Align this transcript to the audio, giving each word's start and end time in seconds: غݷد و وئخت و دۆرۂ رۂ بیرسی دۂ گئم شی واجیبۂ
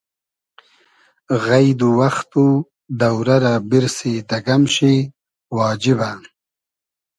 غݷد 1.45 1.79
و 1.87 1.89
وئخت 1.99 2.31
و 2.43 2.47
دۆرۂ 2.99 3.37
رۂ 3.43 3.53
بیرسی 3.69 4.13
دۂ 4.29 4.37
گئم 4.45 4.63
شی 4.73 4.95
واجیبۂ 5.55 6.09